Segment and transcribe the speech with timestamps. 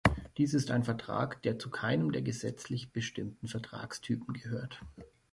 [0.39, 4.81] Dies ist ein Vertrag, der zu keinem der gesetzlich bestimmten Vertragstypen gehört.